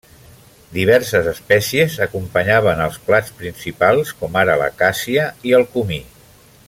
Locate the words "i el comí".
5.51-6.01